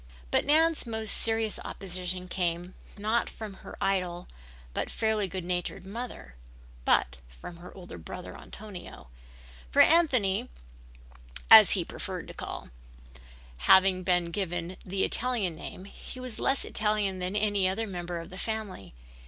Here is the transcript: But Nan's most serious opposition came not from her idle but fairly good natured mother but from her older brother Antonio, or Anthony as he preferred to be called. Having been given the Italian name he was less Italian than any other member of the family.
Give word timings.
But 0.31 0.45
Nan's 0.45 0.87
most 0.87 1.11
serious 1.15 1.59
opposition 1.63 2.27
came 2.27 2.73
not 2.97 3.29
from 3.29 3.53
her 3.61 3.77
idle 3.79 4.27
but 4.73 4.89
fairly 4.89 5.27
good 5.27 5.45
natured 5.45 5.85
mother 5.85 6.33
but 6.85 7.17
from 7.29 7.57
her 7.57 7.71
older 7.75 7.99
brother 7.99 8.35
Antonio, 8.35 9.09
or 9.75 9.81
Anthony 9.83 10.49
as 11.51 11.73
he 11.73 11.85
preferred 11.85 12.27
to 12.29 12.33
be 12.33 12.37
called. 12.37 12.71
Having 13.59 14.01
been 14.01 14.31
given 14.31 14.75
the 14.83 15.03
Italian 15.03 15.53
name 15.55 15.85
he 15.85 16.19
was 16.19 16.39
less 16.39 16.65
Italian 16.65 17.19
than 17.19 17.35
any 17.35 17.69
other 17.69 17.85
member 17.85 18.17
of 18.19 18.31
the 18.31 18.39
family. 18.39 18.95